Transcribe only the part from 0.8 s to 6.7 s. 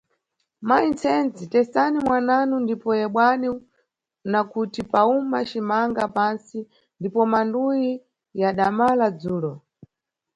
Msenzi, tesani mwananu, ndipo yebwani, nakuti pawuma cimanga pantsi,